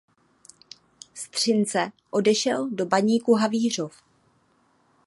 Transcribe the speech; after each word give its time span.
Z 1.13 1.29
Třince 1.29 1.91
odešel 2.11 2.69
do 2.69 2.85
Baníku 2.85 3.33
Havířov. 3.33 4.01